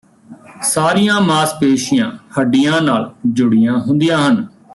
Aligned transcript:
ਸਾਰੀਆਂ 0.63 1.19
ਮਾਸਪੇਸ਼ੀਆਂ 1.21 2.11
ਹੱਡੀਆਂ 2.39 2.81
ਨਾਲ 2.81 3.11
ਜੁੜੀਆਂ 3.27 3.77
ਹੁੰਦੀਆਂ 3.79 4.17
ਹਨ 4.27 4.45